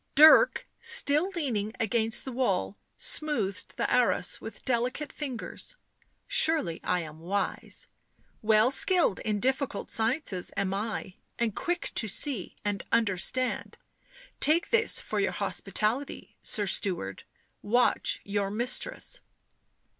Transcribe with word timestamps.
Dirk, 0.15 0.65
still 0.79 1.29
leaning 1.35 1.73
against 1.79 2.25
the 2.25 2.31
wall, 2.31 2.75
smoothed 2.97 3.75
the 3.77 3.87
arras 3.93 4.41
with 4.41 4.65
delicate 4.65 5.13
fingers." 5.13 5.75
Surely 6.27 6.81
I 6.83 7.01
am 7.01 7.19
wise. 7.19 7.87
Well 8.41 8.71
skilled 8.71 9.19
in 9.19 9.39
difficult 9.39 9.91
sciences 9.91 10.49
am 10.57 10.73
I, 10.73 11.17
and 11.37 11.55
quick 11.55 11.91
to 11.93 12.07
see— 12.07 12.55
and 12.65 12.83
understand— 12.91 13.77
take 14.39 14.71
this 14.71 14.99
for 14.99 15.19
your 15.19 15.33
hospitality, 15.33 16.35
sir 16.41 16.65
steward— 16.65 17.23
watch 17.77 18.21
your 18.23 18.49
mistress." 18.49 19.21